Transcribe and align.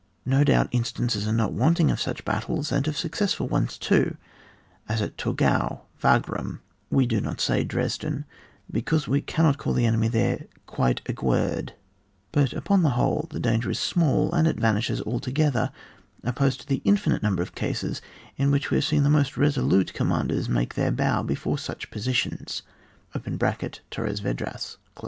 No 0.25 0.43
doubt 0.43 0.67
instances 0.71 1.27
are 1.27 1.31
not 1.31 1.53
wanting 1.53 1.91
of 1.91 2.01
such 2.01 2.25
battles, 2.25 2.71
and 2.71 2.87
of 2.87 2.97
successful 2.97 3.47
ones 3.47 3.77
too, 3.77 4.17
as 4.89 4.99
Torgau, 5.15 5.81
Wagram 6.01 6.61
(we 6.89 7.05
do 7.05 7.21
not 7.21 7.39
say 7.39 7.63
Dresden, 7.63 8.25
because 8.71 9.07
we 9.07 9.21
cannot 9.21 9.59
call 9.59 9.73
the 9.73 9.85
enemy 9.85 10.07
there 10.07 10.45
quite 10.65 11.01
aguerried); 11.07 11.73
but 12.31 12.51
upon 12.51 12.81
the 12.81 12.97
whole, 12.97 13.27
the 13.29 13.39
dan 13.39 13.61
ger 13.61 13.69
is 13.69 13.77
small, 13.79 14.31
and 14.31 14.47
it 14.47 14.57
vanishes 14.59 15.03
altogether, 15.03 15.71
opposed 16.23 16.61
to 16.61 16.67
the 16.67 16.81
infinite 16.83 17.21
number 17.21 17.43
of 17.43 17.53
cases 17.53 18.01
in 18.37 18.49
which 18.49 18.71
we 18.71 18.77
have 18.77 18.85
seen 18.85 19.03
the 19.03 19.07
most 19.11 19.37
resolute 19.37 19.93
commanders 19.93 20.49
make 20.49 20.73
their 20.73 20.91
bow 20.91 21.21
before 21.21 21.59
such 21.59 21.91
positions. 21.91 22.63
(Torres 23.13 24.19
Vedras.) 24.19 24.77